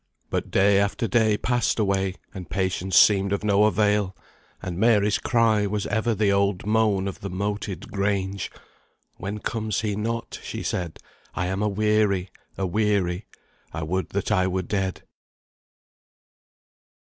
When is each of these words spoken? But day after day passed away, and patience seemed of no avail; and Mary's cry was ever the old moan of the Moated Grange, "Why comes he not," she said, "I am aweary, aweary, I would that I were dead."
But 0.31 0.49
day 0.49 0.79
after 0.79 1.07
day 1.07 1.37
passed 1.37 1.77
away, 1.77 2.15
and 2.33 2.49
patience 2.49 2.97
seemed 2.97 3.31
of 3.31 3.43
no 3.43 3.65
avail; 3.65 4.17
and 4.59 4.79
Mary's 4.79 5.19
cry 5.19 5.67
was 5.67 5.85
ever 5.85 6.15
the 6.15 6.31
old 6.31 6.65
moan 6.65 7.07
of 7.07 7.19
the 7.19 7.29
Moated 7.29 7.91
Grange, 7.91 8.49
"Why 9.17 9.37
comes 9.37 9.81
he 9.81 9.95
not," 9.95 10.39
she 10.41 10.63
said, 10.63 10.97
"I 11.35 11.45
am 11.45 11.61
aweary, 11.61 12.31
aweary, 12.57 13.27
I 13.71 13.83
would 13.83 14.09
that 14.09 14.31
I 14.31 14.47
were 14.47 14.63
dead." 14.63 15.03